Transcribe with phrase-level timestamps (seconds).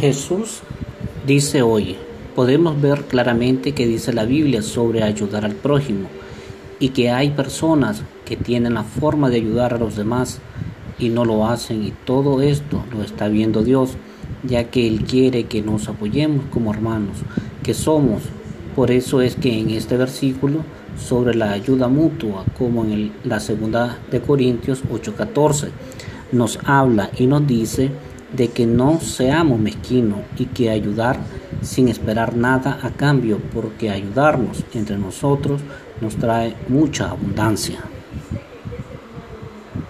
[0.00, 0.60] Jesús
[1.26, 1.94] dice hoy,
[2.34, 6.08] podemos ver claramente que dice la Biblia sobre ayudar al prójimo
[6.78, 10.40] y que hay personas que tienen la forma de ayudar a los demás
[10.98, 13.98] y no lo hacen y todo esto lo está viendo Dios
[14.42, 17.18] ya que Él quiere que nos apoyemos como hermanos
[17.62, 18.22] que somos.
[18.74, 20.64] Por eso es que en este versículo
[20.96, 25.68] sobre la ayuda mutua, como en la segunda de Corintios 8:14,
[26.32, 27.90] nos habla y nos dice
[28.32, 31.18] de que no seamos mezquinos y que ayudar
[31.62, 35.60] sin esperar nada a cambio, porque ayudarnos entre nosotros
[36.00, 37.80] nos trae mucha abundancia.